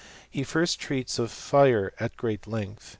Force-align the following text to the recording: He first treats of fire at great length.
He 0.31 0.43
first 0.43 0.79
treats 0.79 1.19
of 1.19 1.29
fire 1.31 1.93
at 1.99 2.17
great 2.17 2.47
length. 2.47 2.89